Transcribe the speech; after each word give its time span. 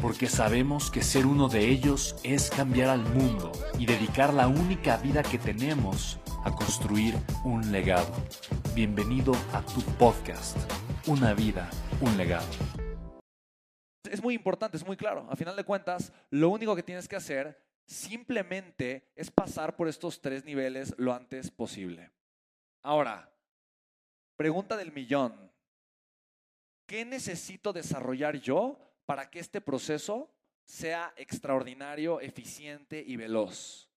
porque 0.00 0.28
sabemos 0.28 0.90
que 0.90 1.02
ser 1.02 1.26
uno 1.26 1.48
de 1.48 1.68
ellos 1.68 2.16
es 2.22 2.50
cambiar 2.50 2.90
al 2.90 3.02
mundo 3.02 3.52
y 3.78 3.86
dedicar 3.86 4.32
la 4.32 4.46
única 4.46 4.96
vida 4.98 5.22
que 5.22 5.38
tenemos 5.38 6.20
a 6.44 6.54
construir 6.54 7.14
un 7.44 7.72
legado. 7.72 8.12
Bienvenido 8.74 9.32
a 9.52 9.62
tu 9.62 9.80
podcast, 9.98 10.56
Una 11.06 11.34
vida, 11.34 11.68
un 12.00 12.16
legado. 12.16 12.46
Es 14.08 14.22
muy 14.22 14.34
importante, 14.34 14.76
es 14.76 14.86
muy 14.86 14.96
claro. 14.96 15.26
A 15.30 15.36
final 15.36 15.56
de 15.56 15.64
cuentas, 15.64 16.12
lo 16.30 16.50
único 16.50 16.76
que 16.76 16.82
tienes 16.82 17.08
que 17.08 17.16
hacer 17.16 17.60
simplemente 17.86 19.10
es 19.16 19.30
pasar 19.30 19.74
por 19.74 19.88
estos 19.88 20.20
tres 20.20 20.44
niveles 20.44 20.94
lo 20.98 21.12
antes 21.12 21.50
posible. 21.50 22.10
Ahora, 22.82 23.32
pregunta 24.36 24.76
del 24.76 24.92
millón. 24.92 25.50
¿Qué 26.86 27.04
necesito 27.04 27.72
desarrollar 27.72 28.36
yo 28.36 28.87
para 29.08 29.30
que 29.30 29.38
este 29.38 29.62
proceso 29.62 30.30
sea 30.66 31.14
extraordinario, 31.16 32.20
eficiente 32.20 33.02
y 33.06 33.16
veloz. 33.16 33.88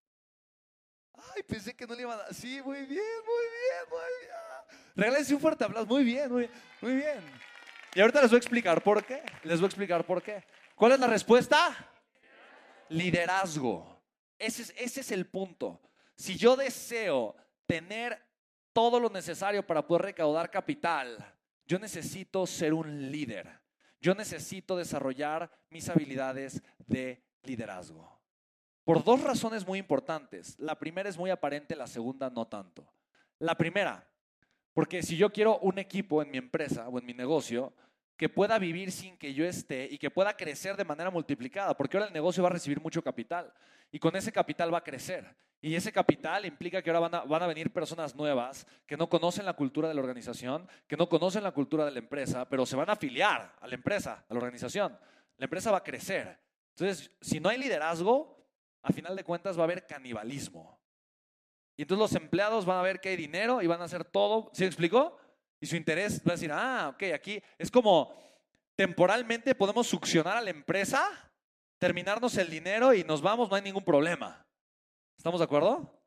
Ay, 1.13 1.43
pensé 1.43 1.75
que 1.75 1.85
no 1.85 1.95
le 1.95 2.03
iban 2.03 2.17
a... 2.17 2.33
Sí, 2.33 2.61
muy 2.63 2.77
bien, 2.77 2.87
muy 2.87 2.95
bien, 2.95 3.89
muy 3.89 3.99
bien. 4.21 4.95
Regálense 4.95 5.35
un 5.35 5.41
fuerte 5.41 5.65
aplauso. 5.65 5.85
Muy 5.85 6.05
bien, 6.05 6.31
muy, 6.31 6.49
bien. 6.95 7.19
Y 7.93 7.99
ahorita 7.99 8.21
les 8.21 8.31
voy 8.31 8.37
a 8.37 8.39
explicar 8.39 8.81
por 8.81 9.03
qué. 9.03 9.21
Les 9.43 9.59
voy 9.59 9.65
a 9.65 9.67
explicar 9.67 10.05
por 10.05 10.23
qué. 10.23 10.45
¿Cuál 10.75 10.93
es 10.93 10.99
la 11.01 11.07
respuesta? 11.07 11.75
Liderazgo. 12.87 14.01
Ese 14.39 14.61
es, 14.61 14.73
ese 14.77 15.01
es 15.01 15.11
el 15.11 15.27
punto. 15.27 15.81
Si 16.15 16.37
yo 16.37 16.55
deseo 16.55 17.35
tener 17.65 18.17
todo 18.71 18.97
lo 18.97 19.09
necesario 19.09 19.67
para 19.67 19.85
poder 19.85 20.03
recaudar 20.03 20.49
capital, 20.49 21.17
yo 21.65 21.77
necesito 21.79 22.47
ser 22.47 22.73
un 22.73 23.11
líder. 23.11 23.60
Yo 24.01 24.15
necesito 24.15 24.75
desarrollar 24.75 25.51
mis 25.69 25.87
habilidades 25.87 26.61
de 26.87 27.23
liderazgo. 27.43 28.19
Por 28.83 29.03
dos 29.03 29.21
razones 29.21 29.65
muy 29.65 29.77
importantes. 29.77 30.57
La 30.59 30.77
primera 30.77 31.07
es 31.07 31.17
muy 31.17 31.29
aparente, 31.29 31.75
la 31.75 31.87
segunda 31.87 32.29
no 32.29 32.47
tanto. 32.47 32.91
La 33.37 33.55
primera, 33.55 34.07
porque 34.73 35.03
si 35.03 35.17
yo 35.17 35.31
quiero 35.31 35.59
un 35.59 35.77
equipo 35.77 36.21
en 36.21 36.31
mi 36.31 36.37
empresa 36.37 36.89
o 36.89 36.97
en 36.97 37.05
mi 37.05 37.13
negocio 37.13 37.73
que 38.21 38.29
pueda 38.29 38.59
vivir 38.59 38.91
sin 38.91 39.17
que 39.17 39.33
yo 39.33 39.43
esté 39.43 39.87
y 39.89 39.97
que 39.97 40.11
pueda 40.11 40.37
crecer 40.37 40.77
de 40.77 40.85
manera 40.85 41.09
multiplicada, 41.09 41.75
porque 41.75 41.97
ahora 41.97 42.05
el 42.05 42.13
negocio 42.13 42.43
va 42.43 42.49
a 42.49 42.51
recibir 42.51 42.79
mucho 42.79 43.01
capital 43.01 43.51
y 43.91 43.97
con 43.97 44.15
ese 44.15 44.31
capital 44.31 44.71
va 44.71 44.77
a 44.77 44.83
crecer. 44.83 45.35
Y 45.59 45.73
ese 45.73 45.91
capital 45.91 46.45
implica 46.45 46.83
que 46.83 46.91
ahora 46.91 46.99
van 46.99 47.15
a, 47.15 47.21
van 47.21 47.41
a, 47.41 47.47
venir 47.47 47.73
personas 47.73 48.15
nuevas 48.15 48.67
que 48.85 48.95
no 48.95 49.09
conocen 49.09 49.43
la 49.43 49.53
cultura 49.53 49.87
de 49.87 49.95
la 49.95 50.01
organización, 50.01 50.67
que 50.87 50.95
no 50.97 51.09
conocen 51.09 51.43
la 51.43 51.51
cultura 51.51 51.83
de 51.83 51.89
la 51.89 51.97
empresa, 51.97 52.47
pero 52.47 52.63
se 52.63 52.75
van 52.75 52.91
a 52.91 52.93
afiliar 52.93 53.55
a 53.59 53.67
la 53.67 53.73
empresa, 53.73 54.23
a 54.29 54.33
la 54.35 54.37
organización. 54.37 54.95
La 55.37 55.45
empresa 55.45 55.71
va 55.71 55.77
a 55.77 55.83
crecer. 55.83 56.37
Entonces, 56.75 57.09
si 57.21 57.39
no 57.39 57.49
hay 57.49 57.57
liderazgo, 57.57 58.45
a 58.83 58.93
final 58.93 59.15
de 59.15 59.23
cuentas 59.23 59.57
va 59.57 59.61
a 59.61 59.63
haber 59.63 59.87
canibalismo. 59.87 60.79
Y 61.75 61.81
entonces 61.81 62.01
los 62.01 62.21
empleados 62.21 62.67
van 62.67 62.77
a 62.77 62.83
ver 62.83 63.01
que 63.01 63.09
hay 63.09 63.15
dinero 63.15 63.63
y 63.63 63.65
van 63.65 63.81
a 63.81 63.85
hacer 63.85 64.05
todo. 64.05 64.51
¿Sí 64.53 64.61
me 64.61 64.67
explicó? 64.67 65.17
Y 65.61 65.67
su 65.67 65.75
interés 65.75 66.19
va 66.27 66.31
a 66.31 66.35
decir, 66.35 66.51
ah, 66.51 66.91
ok, 66.93 67.03
aquí 67.13 67.41
es 67.57 67.69
como 67.69 68.13
temporalmente 68.75 69.53
podemos 69.53 69.85
succionar 69.85 70.35
a 70.35 70.41
la 70.41 70.49
empresa, 70.49 71.07
terminarnos 71.77 72.35
el 72.37 72.49
dinero 72.49 72.93
y 72.95 73.03
nos 73.03 73.21
vamos, 73.21 73.47
no 73.49 73.55
hay 73.55 73.61
ningún 73.61 73.85
problema. 73.85 74.43
¿Estamos 75.15 75.39
de 75.39 75.45
acuerdo? 75.45 76.01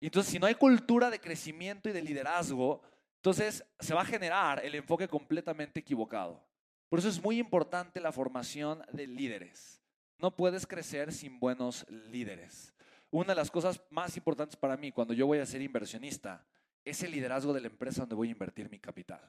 Y 0.00 0.06
entonces, 0.06 0.32
si 0.32 0.40
no 0.40 0.46
hay 0.46 0.56
cultura 0.56 1.10
de 1.10 1.20
crecimiento 1.20 1.88
y 1.88 1.92
de 1.92 2.02
liderazgo, 2.02 2.82
entonces 3.16 3.64
se 3.78 3.94
va 3.94 4.02
a 4.02 4.04
generar 4.04 4.64
el 4.64 4.74
enfoque 4.74 5.06
completamente 5.06 5.78
equivocado. 5.78 6.44
Por 6.88 6.98
eso 6.98 7.08
es 7.08 7.22
muy 7.22 7.38
importante 7.38 8.00
la 8.00 8.10
formación 8.10 8.82
de 8.92 9.06
líderes. 9.06 9.80
No 10.18 10.34
puedes 10.34 10.66
crecer 10.66 11.12
sin 11.12 11.38
buenos 11.38 11.86
líderes. 11.88 12.74
Una 13.10 13.28
de 13.28 13.36
las 13.36 13.50
cosas 13.50 13.80
más 13.90 14.16
importantes 14.16 14.56
para 14.56 14.76
mí 14.76 14.90
cuando 14.90 15.14
yo 15.14 15.26
voy 15.26 15.38
a 15.38 15.46
ser 15.46 15.62
inversionista 15.62 16.44
es 16.90 17.02
el 17.02 17.10
liderazgo 17.10 17.52
de 17.52 17.60
la 17.60 17.68
empresa 17.68 18.00
donde 18.00 18.14
voy 18.14 18.28
a 18.28 18.32
invertir 18.32 18.70
mi 18.70 18.78
capital. 18.78 19.20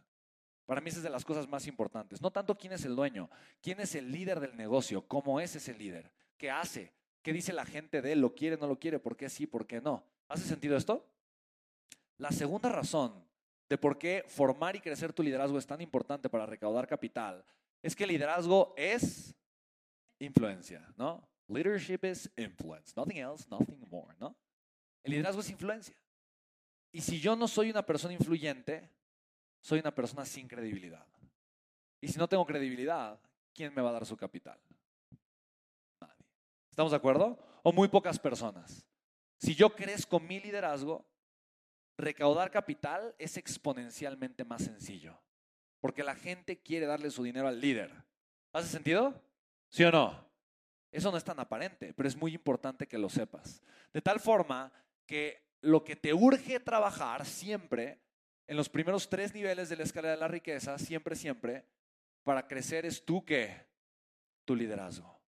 Para 0.65 0.81
mí 0.81 0.89
esa 0.89 0.99
es 0.99 1.03
de 1.03 1.09
las 1.09 1.25
cosas 1.25 1.47
más 1.47 1.65
importantes. 1.67 2.21
No 2.21 2.31
tanto 2.31 2.57
quién 2.57 2.73
es 2.73 2.85
el 2.85 2.95
dueño, 2.95 3.29
quién 3.61 3.79
es 3.79 3.95
el 3.95 4.11
líder 4.11 4.39
del 4.39 4.55
negocio, 4.55 5.07
cómo 5.07 5.39
es 5.39 5.55
ese 5.55 5.73
líder, 5.73 6.11
qué 6.37 6.51
hace, 6.51 6.93
¿Qué 7.21 7.33
dice 7.33 7.53
la 7.53 7.65
gente 7.65 8.01
de 8.01 8.13
él? 8.13 8.21
¿Lo 8.21 8.33
quiere, 8.33 8.57
no 8.57 8.67
lo 8.67 8.79
quiere? 8.79 8.99
¿Por 8.99 9.17
qué 9.17 9.29
sí, 9.29 9.45
por 9.45 9.67
qué 9.67 9.81
no? 9.81 10.03
¿Hace 10.27 10.45
sentido 10.45 10.77
esto? 10.77 11.05
La 12.17 12.31
segunda 12.31 12.69
razón 12.69 13.13
de 13.67 13.77
por 13.77 13.97
qué 13.97 14.23
formar 14.27 14.75
y 14.75 14.79
crecer 14.79 15.13
tu 15.13 15.21
liderazgo 15.21 15.57
es 15.57 15.67
tan 15.67 15.81
importante 15.81 16.29
para 16.29 16.45
recaudar 16.45 16.87
capital 16.87 17.45
es 17.81 17.95
que 17.95 18.03
el 18.03 18.09
liderazgo 18.09 18.73
es 18.77 19.35
influencia, 20.19 20.91
¿no? 20.97 21.27
Leadership 21.47 21.99
is 22.03 22.29
influence, 22.35 22.93
nothing 22.95 23.17
else, 23.17 23.47
nothing 23.49 23.79
more, 23.89 24.15
¿no? 24.19 24.35
El 25.03 25.11
liderazgo 25.11 25.41
es 25.41 25.49
influencia. 25.49 25.95
Y 26.91 27.01
si 27.01 27.19
yo 27.19 27.35
no 27.35 27.47
soy 27.47 27.69
una 27.69 27.85
persona 27.85 28.13
influyente, 28.13 28.89
soy 29.61 29.79
una 29.79 29.93
persona 29.93 30.25
sin 30.25 30.47
credibilidad. 30.47 31.05
Y 32.01 32.07
si 32.07 32.17
no 32.17 32.27
tengo 32.27 32.45
credibilidad, 32.45 33.19
¿quién 33.53 33.73
me 33.73 33.81
va 33.81 33.89
a 33.89 33.93
dar 33.93 34.05
su 34.05 34.17
capital? 34.17 34.59
¿Estamos 36.69 36.91
de 36.91 36.97
acuerdo? 36.97 37.37
O 37.63 37.71
muy 37.73 37.89
pocas 37.89 38.17
personas. 38.17 38.87
Si 39.37 39.53
yo 39.53 39.75
crezco 39.75 40.19
mi 40.19 40.39
liderazgo, 40.39 41.05
recaudar 41.97 42.51
capital 42.51 43.13
es 43.17 43.37
exponencialmente 43.37 44.45
más 44.45 44.63
sencillo. 44.63 45.19
Porque 45.81 46.03
la 46.03 46.15
gente 46.15 46.61
quiere 46.61 46.85
darle 46.85 47.09
su 47.09 47.23
dinero 47.23 47.47
al 47.47 47.59
líder. 47.59 47.93
¿Hace 48.53 48.69
sentido? 48.69 49.21
¿Sí 49.69 49.83
o 49.83 49.91
no? 49.91 50.29
Eso 50.91 51.11
no 51.11 51.17
es 51.17 51.23
tan 51.23 51.39
aparente, 51.39 51.93
pero 51.93 52.07
es 52.07 52.15
muy 52.15 52.33
importante 52.33 52.87
que 52.87 52.97
lo 52.97 53.09
sepas. 53.09 53.61
De 53.93 54.01
tal 54.01 54.19
forma 54.19 54.71
que 55.05 55.48
lo 55.61 55.83
que 55.83 55.95
te 55.95 56.13
urge 56.13 56.59
trabajar 56.59 57.25
siempre, 57.25 57.99
en 58.47 58.57
los 58.57 58.69
primeros 58.69 59.09
tres 59.09 59.33
niveles 59.33 59.69
de 59.69 59.77
la 59.77 59.83
escalera 59.83 60.15
de 60.15 60.19
la 60.19 60.27
riqueza, 60.27 60.77
siempre, 60.77 61.15
siempre, 61.15 61.65
para 62.23 62.47
crecer 62.47 62.85
es 62.85 63.05
tú 63.05 63.23
que, 63.23 63.67
tu 64.45 64.55
liderazgo 64.55 65.19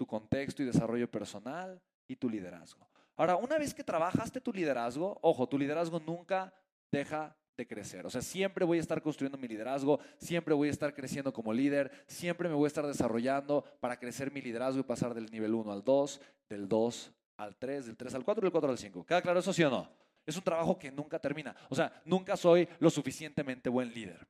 tu 0.00 0.06
contexto 0.06 0.62
y 0.62 0.64
desarrollo 0.64 1.10
personal 1.10 1.78
y 2.08 2.16
tu 2.16 2.30
liderazgo. 2.30 2.88
Ahora, 3.16 3.36
una 3.36 3.58
vez 3.58 3.74
que 3.74 3.84
trabajaste 3.84 4.40
tu 4.40 4.50
liderazgo, 4.50 5.18
ojo, 5.20 5.46
tu 5.46 5.58
liderazgo 5.58 6.00
nunca 6.00 6.54
deja 6.90 7.36
de 7.54 7.66
crecer. 7.66 8.06
O 8.06 8.08
sea, 8.08 8.22
siempre 8.22 8.64
voy 8.64 8.78
a 8.78 8.80
estar 8.80 9.02
construyendo 9.02 9.36
mi 9.36 9.46
liderazgo, 9.46 10.00
siempre 10.16 10.54
voy 10.54 10.68
a 10.68 10.70
estar 10.70 10.94
creciendo 10.94 11.34
como 11.34 11.52
líder, 11.52 11.90
siempre 12.06 12.48
me 12.48 12.54
voy 12.54 12.64
a 12.64 12.68
estar 12.68 12.86
desarrollando 12.86 13.62
para 13.78 13.98
crecer 13.98 14.32
mi 14.32 14.40
liderazgo 14.40 14.80
y 14.80 14.84
pasar 14.84 15.12
del 15.12 15.30
nivel 15.30 15.52
1 15.52 15.70
al 15.70 15.84
2, 15.84 16.18
del 16.48 16.66
2 16.66 17.12
al 17.40 17.56
3, 17.56 17.86
del 17.86 17.96
3 17.96 18.14
al 18.14 18.24
4 18.24 18.42
y 18.42 18.44
del 18.44 18.52
4 18.52 18.70
al 18.70 18.78
5. 18.78 19.06
¿Queda 19.06 19.22
claro 19.22 19.40
eso 19.40 19.52
sí 19.52 19.62
o 19.62 19.70
no? 19.70 19.90
Es 20.26 20.36
un 20.36 20.42
trabajo 20.42 20.78
que 20.78 20.90
nunca 20.90 21.18
termina. 21.18 21.56
O 21.70 21.74
sea, 21.74 22.02
nunca 22.04 22.36
soy 22.36 22.68
lo 22.78 22.90
suficientemente 22.90 23.68
buen 23.68 23.92
líder. 23.92 24.26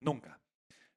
Nunca. 0.00 0.40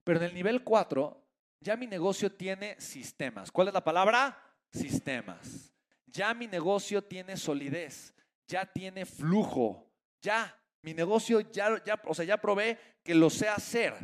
Pero 0.04 0.20
en 0.20 0.26
el 0.26 0.34
nivel 0.34 0.64
4 0.64 1.22
ya 1.60 1.76
mi 1.76 1.88
negocio 1.88 2.32
tiene 2.32 2.80
sistemas. 2.80 3.52
¿Cuál 3.52 3.68
es 3.70 3.74
la 3.74 3.84
palabra? 3.84 4.38
Sistemas. 4.72 5.74
Ya 6.06 6.34
mi 6.34 6.48
negocio 6.48 7.04
tiene 7.04 7.38
solidez, 7.38 8.14
ya 8.48 8.66
tiene 8.66 9.06
flujo, 9.06 9.92
ya 10.22 10.56
mi 10.82 10.94
negocio 10.94 11.40
ya, 11.40 11.84
ya, 11.84 12.00
o 12.06 12.14
sea, 12.14 12.26
ya 12.26 12.38
probé 12.38 12.78
que 13.04 13.16
lo 13.16 13.30
sé 13.30 13.50
hacer. 13.50 13.96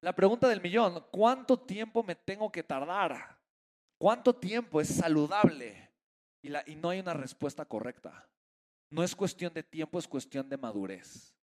La 0.00 0.14
pregunta 0.14 0.48
del 0.48 0.62
millón, 0.62 1.04
¿cuánto 1.10 1.58
tiempo 1.58 2.02
me 2.02 2.14
tengo 2.14 2.50
que 2.50 2.62
tardar? 2.62 3.38
¿Cuánto 3.98 4.34
tiempo 4.34 4.80
es 4.80 4.88
saludable? 4.88 5.85
Y, 6.46 6.76
no 6.76 6.90
hay 6.90 7.00
una 7.00 7.14
respuesta 7.14 7.64
correcta. 7.64 8.28
No 8.90 9.02
es 9.02 9.14
cuestión 9.14 9.52
de 9.52 9.62
tiempo, 9.62 9.98
es 9.98 10.06
cuestión 10.06 10.48
de 10.48 10.56
madurez. 10.56 11.34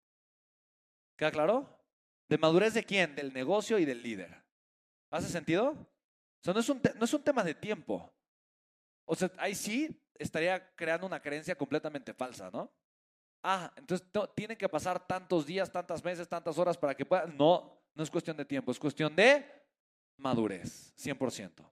¿Queda 1.17 1.31
claro? 1.31 1.79
¿De 2.29 2.39
madurez 2.39 2.75
de 2.75 2.85
quién? 2.85 3.15
Del 3.15 3.33
negocio 3.33 3.79
y 3.79 3.85
del 3.85 4.03
líder. 4.03 4.43
¿Hace 5.11 5.29
sentido? 5.29 5.71
O 5.71 6.45
sea, 6.45 6.55
no 6.55 6.61
es 6.61 6.69
un, 6.69 6.81
no 6.97 7.05
es 7.05 7.13
un 7.13 7.23
tema 7.23 7.45
de 7.45 7.55
tiempo. 7.55 8.13
O 9.05 9.15
sea, 9.15 9.31
ahí 9.39 9.55
sí 9.55 10.03
estaría 10.15 10.75
creando 10.75 11.07
una 11.07 11.21
creencia 11.21 11.55
completamente 11.55 12.15
falsa, 12.15 12.51
¿no? 12.51 12.73
Ah, 13.43 13.73
entonces 13.77 14.07
tienen 14.35 14.57
que 14.57 14.69
pasar 14.69 15.05
tantos 15.07 15.45
días, 15.45 15.71
tantas 15.71 16.03
meses, 16.05 16.29
tantas 16.29 16.57
horas 16.59 16.79
para 16.79 16.95
que 16.95 17.05
puedan. 17.05 17.37
No, 17.37 17.83
no 17.95 18.03
es 18.03 18.11
cuestión 18.11 18.37
de 18.37 18.45
tiempo, 18.45 18.71
es 18.71 18.79
cuestión 18.79 19.15
de 19.17 19.45
madurez, 20.17 20.95
100%. 20.97 21.69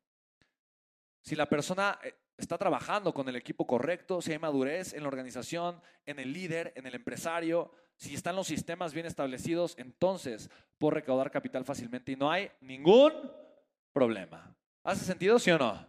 Si 1.22 1.36
la 1.36 1.46
persona 1.46 1.98
eh, 2.02 2.14
está 2.40 2.58
trabajando 2.58 3.12
con 3.14 3.28
el 3.28 3.36
equipo 3.36 3.66
correcto, 3.66 4.20
si 4.20 4.32
hay 4.32 4.38
madurez 4.38 4.92
en 4.94 5.02
la 5.02 5.08
organización, 5.08 5.80
en 6.06 6.18
el 6.18 6.32
líder, 6.32 6.72
en 6.76 6.86
el 6.86 6.94
empresario, 6.94 7.72
si 7.96 8.14
están 8.14 8.34
los 8.36 8.46
sistemas 8.46 8.94
bien 8.94 9.06
establecidos, 9.06 9.74
entonces 9.76 10.48
puedo 10.78 10.92
recaudar 10.92 11.30
capital 11.30 11.64
fácilmente 11.64 12.12
y 12.12 12.16
no 12.16 12.30
hay 12.30 12.50
ningún 12.60 13.12
problema. 13.92 14.56
¿Hace 14.82 15.04
sentido, 15.04 15.38
sí 15.38 15.50
o 15.50 15.58
no? 15.58 15.86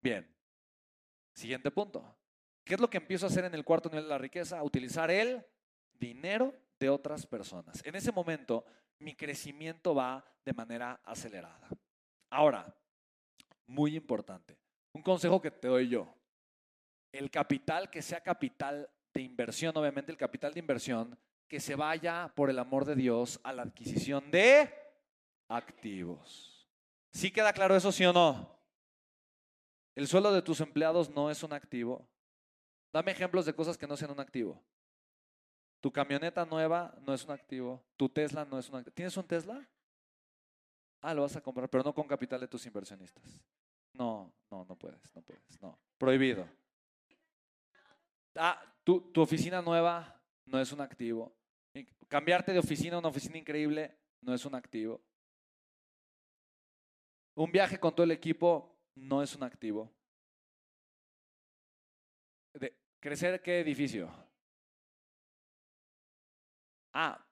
Bien. 0.00 0.26
Siguiente 1.34 1.70
punto. 1.70 2.16
¿Qué 2.64 2.74
es 2.74 2.80
lo 2.80 2.88
que 2.88 2.96
empiezo 2.96 3.26
a 3.26 3.28
hacer 3.28 3.44
en 3.44 3.54
el 3.54 3.64
cuarto 3.64 3.90
nivel 3.90 4.04
de 4.04 4.10
la 4.10 4.18
riqueza? 4.18 4.62
Utilizar 4.62 5.10
el 5.10 5.44
dinero 5.92 6.54
de 6.78 6.88
otras 6.88 7.26
personas. 7.26 7.82
En 7.84 7.94
ese 7.94 8.10
momento, 8.10 8.64
mi 8.98 9.14
crecimiento 9.14 9.94
va 9.94 10.24
de 10.44 10.54
manera 10.54 11.00
acelerada. 11.04 11.68
Ahora, 12.30 12.74
muy 13.66 13.96
importante, 13.96 14.56
un 14.94 15.02
consejo 15.02 15.42
que 15.42 15.50
te 15.50 15.68
doy 15.68 15.88
yo. 15.88 16.08
El 17.12 17.30
capital 17.30 17.90
que 17.90 18.00
sea 18.00 18.20
capital 18.20 18.88
de 19.12 19.20
inversión, 19.20 19.76
obviamente 19.76 20.10
el 20.10 20.18
capital 20.18 20.54
de 20.54 20.60
inversión, 20.60 21.18
que 21.48 21.60
se 21.60 21.74
vaya, 21.74 22.32
por 22.34 22.48
el 22.48 22.58
amor 22.58 22.84
de 22.84 22.94
Dios, 22.94 23.38
a 23.44 23.52
la 23.52 23.62
adquisición 23.62 24.30
de 24.30 24.72
activos. 25.48 26.68
¿Sí 27.12 27.30
queda 27.30 27.52
claro 27.52 27.76
eso, 27.76 27.92
sí 27.92 28.04
o 28.04 28.12
no? 28.12 28.58
El 29.94 30.08
sueldo 30.08 30.32
de 30.32 30.42
tus 30.42 30.60
empleados 30.60 31.10
no 31.10 31.30
es 31.30 31.42
un 31.42 31.52
activo. 31.52 32.08
Dame 32.92 33.12
ejemplos 33.12 33.46
de 33.46 33.54
cosas 33.54 33.78
que 33.78 33.86
no 33.86 33.96
sean 33.96 34.10
un 34.10 34.20
activo. 34.20 34.60
Tu 35.80 35.92
camioneta 35.92 36.44
nueva 36.44 36.96
no 37.02 37.14
es 37.14 37.24
un 37.24 37.30
activo. 37.30 37.84
Tu 37.96 38.08
Tesla 38.08 38.44
no 38.44 38.58
es 38.58 38.68
un 38.68 38.76
activo. 38.76 38.94
¿Tienes 38.94 39.16
un 39.16 39.26
Tesla? 39.26 39.68
Ah, 41.00 41.14
lo 41.14 41.22
vas 41.22 41.36
a 41.36 41.40
comprar, 41.40 41.68
pero 41.68 41.84
no 41.84 41.94
con 41.94 42.08
capital 42.08 42.40
de 42.40 42.48
tus 42.48 42.64
inversionistas. 42.66 43.44
No, 43.94 44.32
no, 44.50 44.64
no 44.64 44.76
puedes, 44.76 45.00
no 45.14 45.22
puedes, 45.22 45.60
no. 45.60 45.78
Prohibido. 45.98 46.46
Ah, 48.34 48.60
tu, 48.82 49.12
tu 49.12 49.22
oficina 49.22 49.62
nueva 49.62 50.20
no 50.46 50.60
es 50.60 50.72
un 50.72 50.80
activo. 50.80 51.36
Cambiarte 52.08 52.52
de 52.52 52.58
oficina 52.58 52.96
a 52.96 52.98
una 52.98 53.08
oficina 53.08 53.38
increíble 53.38 53.96
no 54.20 54.34
es 54.34 54.44
un 54.44 54.54
activo. 54.54 55.00
Un 57.36 57.50
viaje 57.50 57.78
con 57.78 57.94
todo 57.94 58.04
el 58.04 58.12
equipo 58.12 58.78
no 58.94 59.22
es 59.22 59.34
un 59.34 59.42
activo. 59.42 59.92
De, 62.54 62.76
¿Crecer 63.00 63.42
qué 63.42 63.60
edificio? 63.60 64.12
Ah, 66.92 67.26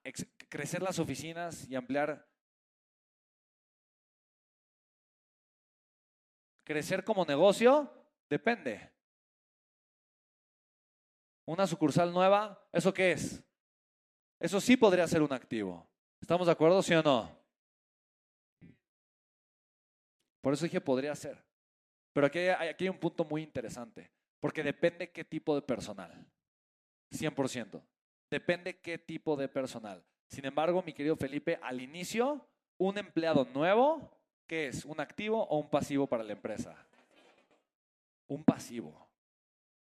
crecer 0.49 0.81
las 0.81 0.99
oficinas 0.99 1.67
y 1.69 1.75
ampliar. 1.75 2.27
Crecer 6.63 7.03
como 7.03 7.25
negocio 7.25 7.91
depende. 8.29 8.91
Una 11.45 11.67
sucursal 11.67 12.13
nueva, 12.13 12.65
¿eso 12.71 12.93
qué 12.93 13.11
es? 13.11 13.43
Eso 14.39 14.61
sí 14.61 14.77
podría 14.77 15.07
ser 15.07 15.21
un 15.21 15.33
activo. 15.33 15.85
¿Estamos 16.21 16.47
de 16.47 16.53
acuerdo, 16.53 16.81
sí 16.81 16.93
o 16.93 17.03
no? 17.03 17.29
Por 20.41 20.53
eso 20.53 20.65
dije 20.65 20.81
podría 20.81 21.15
ser. 21.15 21.43
Pero 22.13 22.27
aquí 22.27 22.39
hay, 22.39 22.69
aquí 22.69 22.87
un 22.87 22.99
punto 22.99 23.25
muy 23.25 23.41
interesante, 23.41 24.11
porque 24.39 24.63
depende 24.63 25.11
qué 25.11 25.23
tipo 25.25 25.55
de 25.55 25.61
personal. 25.61 26.25
100%. 27.11 27.81
Depende 28.29 28.79
qué 28.79 28.97
tipo 28.97 29.35
de 29.35 29.47
personal. 29.47 30.03
Sin 30.27 30.45
embargo, 30.45 30.81
mi 30.81 30.93
querido 30.93 31.15
Felipe, 31.15 31.59
al 31.61 31.81
inicio, 31.81 32.47
un 32.77 32.97
empleado 32.97 33.45
nuevo, 33.53 34.11
¿qué 34.47 34.67
es? 34.67 34.85
¿Un 34.85 34.99
activo 34.99 35.43
o 35.43 35.57
un 35.57 35.69
pasivo 35.69 36.07
para 36.07 36.23
la 36.23 36.33
empresa? 36.33 36.75
Un 38.27 38.43
pasivo. 38.43 39.07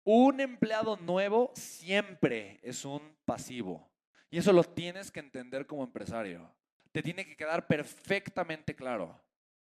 Un 0.05 0.41
empleado 0.41 0.97
nuevo 0.97 1.53
siempre 1.55 2.59
es 2.63 2.85
un 2.85 3.17
pasivo. 3.25 3.89
Y 4.31 4.39
eso 4.39 4.53
lo 4.53 4.65
tienes 4.65 5.11
que 5.11 5.21
entender 5.21 5.67
como 5.67 5.85
empresario. 5.85 6.53
Te 6.91 7.03
tiene 7.03 7.25
que 7.25 7.37
quedar 7.37 7.67
perfectamente 7.67 8.75
claro. 8.75 9.21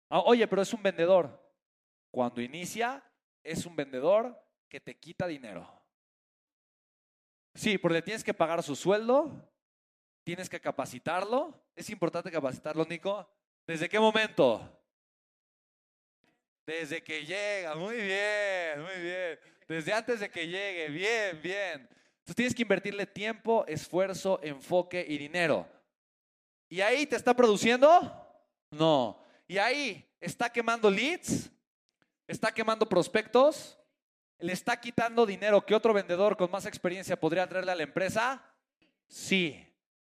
Ah, 0.09 0.21
oye, 0.21 0.47
pero 0.49 0.63
es 0.63 0.73
un 0.73 0.83
vendedor. 0.83 1.41
Cuando 2.11 2.41
inicia, 2.41 3.05
es 3.43 3.67
un 3.67 3.77
vendedor 3.77 4.41
que 4.69 4.81
te 4.81 4.99
quita 4.99 5.27
dinero. 5.27 5.69
Sí, 7.55 7.79
porque 7.79 8.03
tienes 8.03 8.25
que 8.25 8.35
pagar 8.35 8.63
su 8.63 8.77
sueldo, 8.77 9.53
tienes 10.25 10.49
que 10.49 10.61
capacitarlo. 10.61 11.55
Es 11.75 11.91
importante 11.91 12.31
capacitarlo, 12.31 12.85
Nico. 12.85 13.29
¿Desde 13.67 13.89
qué 13.89 13.99
momento? 13.99 14.80
Desde 16.71 17.03
que 17.03 17.27
llega, 17.27 17.75
muy 17.75 17.97
bien, 17.97 18.81
muy 18.81 19.03
bien. 19.03 19.41
Desde 19.67 19.93
antes 19.93 20.21
de 20.21 20.31
que 20.31 20.47
llegue, 20.47 20.87
bien, 20.87 21.43
bien. 21.43 21.89
Entonces 22.21 22.37
tienes 22.37 22.55
que 22.55 22.63
invertirle 22.63 23.07
tiempo, 23.07 23.65
esfuerzo, 23.67 24.39
enfoque 24.41 25.05
y 25.09 25.19
dinero. 25.19 25.67
¿Y 26.69 26.81
ahí 26.81 27.07
te 27.07 27.17
está 27.17 27.35
produciendo? 27.35 27.91
No. 28.71 29.21
Y 29.49 29.59
ahí 29.59 30.09
está 30.21 30.49
quemando 30.49 30.89
leads, 30.89 31.51
está 32.29 32.53
quemando 32.53 32.89
prospectos, 32.89 33.77
le 34.39 34.53
está 34.53 34.81
quitando 34.81 35.27
dinero 35.27 35.67
que 35.67 35.75
otro 35.75 35.93
vendedor 35.93 36.37
con 36.37 36.53
más 36.53 36.67
experiencia 36.67 37.19
podría 37.19 37.49
traerle 37.49 37.73
a 37.73 37.75
la 37.75 37.83
empresa. 37.83 38.45
Sí. 39.09 39.61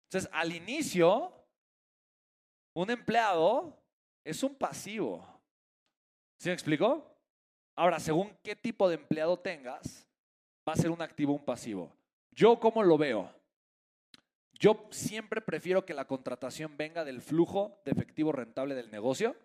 Entonces, 0.06 0.28
al 0.34 0.56
inicio, 0.56 1.32
un 2.74 2.90
empleado 2.90 3.80
es 4.24 4.42
un 4.42 4.56
pasivo. 4.56 5.37
¿Sí 6.38 6.50
me 6.50 6.54
explico? 6.54 7.18
Ahora, 7.76 8.00
según 8.00 8.38
qué 8.44 8.56
tipo 8.56 8.88
de 8.90 8.96
empleado 8.96 9.38
tengas, 9.38 10.08
va 10.68 10.74
a 10.74 10.78
ser 10.78 10.92
un 10.92 11.02
activo 11.02 11.34
o 11.34 11.36
un 11.36 11.46
pasivo. 11.46 11.92
Yo, 12.32 12.60
¿cómo 12.60 12.84
lo 12.84 12.98
veo? 12.98 13.32
Yo 14.54 14.88
siempre 14.92 15.42
prefiero 15.42 15.86
que 15.86 15.94
la 15.94 16.06
contratación 16.06 16.78
venga 16.78 17.06
del 17.06 17.22
flujo 17.22 17.80
de 17.86 17.92
efectivo 17.92 18.32
rentable 18.32 18.74
del 18.74 18.90
negocio, 18.90 19.36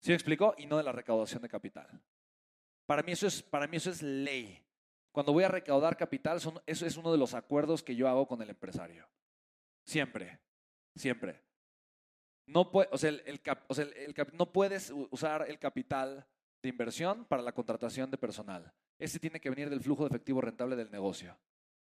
¿sí 0.00 0.10
me 0.10 0.14
explico? 0.14 0.54
Y 0.58 0.66
no 0.66 0.76
de 0.76 0.82
la 0.82 0.92
recaudación 0.92 1.42
de 1.42 1.48
capital. 1.48 1.88
Para 2.86 3.02
mí 3.02 3.12
eso 3.12 3.26
es, 3.26 3.42
para 3.42 3.66
mí 3.66 3.76
eso 3.76 3.90
es 3.90 4.02
ley. 4.02 4.60
Cuando 5.12 5.32
voy 5.32 5.44
a 5.44 5.48
recaudar 5.48 5.96
capital, 5.96 6.38
eso 6.66 6.86
es 6.86 6.96
uno 6.96 7.12
de 7.12 7.18
los 7.18 7.34
acuerdos 7.34 7.84
que 7.84 7.94
yo 7.94 8.08
hago 8.08 8.26
con 8.26 8.42
el 8.42 8.50
empresario. 8.50 9.08
Siempre, 9.84 10.40
siempre. 10.96 11.40
No, 12.46 12.70
o 12.72 12.98
sea, 12.98 13.12
no 14.32 14.52
puedes 14.52 14.92
usar 15.10 15.46
el 15.48 15.58
capital 15.58 16.26
de 16.62 16.68
inversión 16.68 17.24
para 17.24 17.42
la 17.42 17.52
contratación 17.52 18.10
de 18.10 18.18
personal. 18.18 18.72
Ese 18.98 19.18
tiene 19.18 19.40
que 19.40 19.50
venir 19.50 19.70
del 19.70 19.80
flujo 19.80 20.04
de 20.04 20.08
efectivo 20.08 20.40
rentable 20.40 20.76
del 20.76 20.90
negocio. 20.90 21.36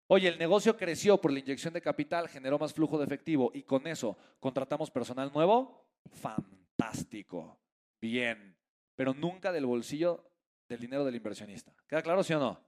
Oye, 0.06 0.28
el 0.28 0.38
negocio 0.38 0.76
creció 0.76 1.18
por 1.18 1.32
la 1.32 1.38
inyección 1.38 1.72
de 1.72 1.80
capital, 1.80 2.28
generó 2.28 2.58
más 2.58 2.74
flujo 2.74 2.98
de 2.98 3.04
efectivo 3.04 3.50
y 3.54 3.62
con 3.62 3.86
eso 3.86 4.16
contratamos 4.38 4.90
personal 4.90 5.32
nuevo. 5.32 5.86
Fantástico. 6.12 7.58
Bien. 8.00 8.54
Pero 8.94 9.14
nunca 9.14 9.50
del 9.50 9.66
bolsillo 9.66 10.30
del 10.68 10.80
dinero 10.80 11.04
del 11.04 11.16
inversionista. 11.16 11.74
¿Queda 11.86 12.02
claro, 12.02 12.22
sí 12.22 12.34
o 12.34 12.38
no? 12.38 12.60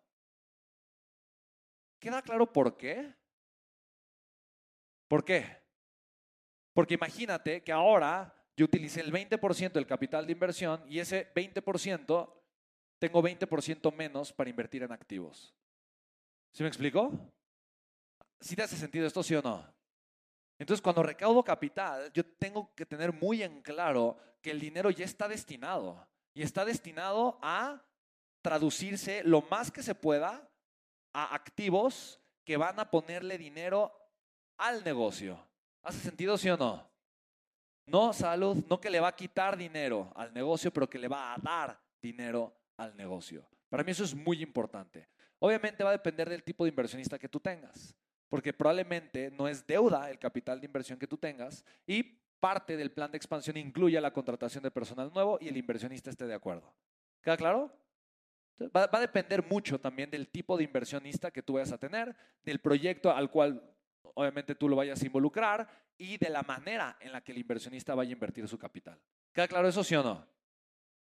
¿Queda 1.99 2.23
claro 2.23 2.50
por 2.50 2.76
qué? 2.76 3.14
¿Por 5.09 5.25
qué? 5.25 5.65
Porque 6.76 6.92
imagínate 6.92 7.62
que 7.64 7.73
ahora 7.73 8.30
yo 8.54 8.66
utilicé 8.66 9.00
el 9.00 9.11
20% 9.11 9.73
del 9.73 9.87
capital 9.87 10.26
de 10.26 10.33
inversión 10.33 10.85
y 10.87 10.99
ese 10.99 11.33
20% 11.33 12.30
tengo 12.99 13.23
20% 13.23 13.95
menos 13.95 14.30
para 14.30 14.50
invertir 14.50 14.83
en 14.83 14.92
activos. 14.92 15.54
¿Sí 16.52 16.62
me 16.62 16.68
explico? 16.68 17.33
¿Sí 18.38 18.54
te 18.54 18.62
hace 18.62 18.76
sentido 18.76 19.06
esto, 19.06 19.23
sí 19.23 19.35
o 19.35 19.40
no? 19.40 19.66
Entonces, 20.59 20.83
cuando 20.83 21.02
recaudo 21.02 21.42
capital, 21.42 22.12
yo 22.12 22.26
tengo 22.26 22.75
que 22.75 22.85
tener 22.85 23.11
muy 23.11 23.42
en 23.42 23.62
claro 23.62 24.18
que 24.42 24.50
el 24.50 24.61
dinero 24.61 24.90
ya 24.90 25.06
está 25.06 25.28
destinado 25.28 26.06
y 26.35 26.42
está 26.42 26.66
destinado 26.66 27.38
a 27.40 27.83
traducirse 28.42 29.23
lo 29.25 29.40
más 29.40 29.71
que 29.71 29.83
se 29.83 29.95
pueda 29.95 30.47
a 31.14 31.35
activos 31.35 32.21
que 32.45 32.59
van 32.59 32.78
a 32.78 32.90
ponerle 32.90 33.38
dinero 33.38 33.99
al 34.59 34.85
negocio. 34.85 35.45
¿Hace 35.87 36.00
sentido, 36.00 36.37
sí 36.37 36.50
o 36.50 36.57
no? 36.57 36.85
No 37.87 38.12
salud, 38.12 38.64
no 38.69 38.81
que 38.81 38.90
le 38.90 38.99
va 38.99 39.07
a 39.07 39.14
quitar 39.14 39.57
dinero 39.57 40.11
al 40.16 40.35
negocio, 40.35 40.73
pero 40.73 40.90
que 40.90 40.99
le 40.99 41.07
va 41.07 41.33
a 41.33 41.38
dar 41.38 41.81
dinero 42.02 42.52
al 42.76 42.97
negocio. 42.97 43.49
Para 43.69 43.85
mí 43.85 43.93
eso 43.93 44.02
es 44.02 44.12
muy 44.12 44.43
importante. 44.43 45.09
Obviamente 45.38 45.85
va 45.85 45.90
a 45.90 45.93
depender 45.93 46.28
del 46.28 46.43
tipo 46.43 46.64
de 46.64 46.71
inversionista 46.71 47.21
que 47.21 47.28
tú 47.28 47.38
tengas, 47.38 47.95
porque 48.28 48.52
probablemente 48.52 49.31
no 49.31 49.47
es 49.47 49.64
deuda 49.64 50.11
el 50.11 50.19
capital 50.19 50.61
de 50.61 50.66
inversión 50.66 50.99
que 50.99 51.07
tú 51.07 51.19
tengas 51.19 51.64
y 51.87 52.02
parte 52.40 52.76
del 52.76 52.90
plan 52.90 53.12
de 53.12 53.19
expansión 53.19 53.57
incluye 53.57 54.00
la 54.00 54.12
contratación 54.12 54.64
de 54.64 54.73
personal 54.73 55.12
nuevo 55.14 55.38
y 55.40 55.47
el 55.47 55.57
inversionista 55.57 56.11
esté 56.11 56.26
de 56.26 56.35
acuerdo. 56.35 56.75
¿Queda 57.23 57.37
claro? 57.37 57.73
Va, 58.61 58.88
va, 58.88 58.99
a 58.99 59.02
depender 59.02 59.49
mucho 59.49 59.78
también 59.78 60.11
del 60.11 60.26
tipo 60.26 60.57
de 60.57 60.64
inversionista 60.64 61.31
que 61.31 61.45
tú 61.45 61.52
vayas 61.52 61.71
a 61.71 61.78
tener, 61.78 62.16
del 62.43 62.59
proyecto 62.59 63.12
al 63.12 63.31
cual 63.31 63.75
obviamente 64.16 64.54
tú 64.54 64.68
lo 64.68 64.76
vayas 64.76 65.00
a 65.02 65.06
involucrar 65.06 65.68
y 65.99 66.16
de 66.16 66.30
la 66.30 66.42
manera 66.42 66.96
en 67.00 67.12
la 67.12 67.23
que 67.23 67.32
el 67.32 67.38
inversionista 67.38 67.94
vaya 67.94 68.11
a 68.11 68.12
invertir 68.12 68.49
su 68.49 68.58
capital. 68.58 69.00
¿Queda 69.32 69.49
claro 69.49 69.68
eso 69.68 69.85
sí 69.85 69.94
o 69.94 70.02
no? 70.02 70.26